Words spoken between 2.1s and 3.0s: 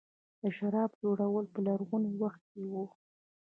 وخت کې وو